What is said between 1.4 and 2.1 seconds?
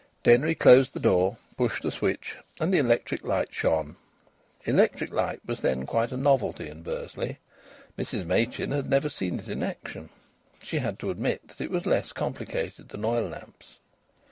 pushed a